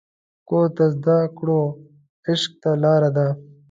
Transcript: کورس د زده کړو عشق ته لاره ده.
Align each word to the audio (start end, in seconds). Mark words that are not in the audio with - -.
کورس 0.47 0.69
د 0.77 0.79
زده 0.95 1.17
کړو 1.37 1.61
عشق 2.27 2.51
ته 2.61 2.71
لاره 2.83 3.09
ده. 3.17 3.27